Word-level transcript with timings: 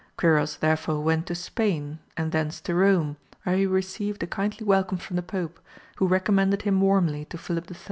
Quiros 0.17 0.57
therefore 0.57 1.03
went 1.03 1.27
to 1.27 1.35
Spain 1.35 1.99
and 2.17 2.31
thence 2.31 2.59
to 2.61 2.73
Rome, 2.73 3.17
where 3.43 3.55
he 3.55 3.67
received 3.67 4.23
a 4.23 4.25
kindly 4.25 4.65
welcome 4.65 4.97
from 4.97 5.15
the 5.15 5.21
Pope, 5.21 5.59
who 5.97 6.07
recommended 6.07 6.63
him 6.63 6.81
warmly 6.81 7.25
to 7.25 7.37
Philip 7.37 7.69
III. 7.69 7.77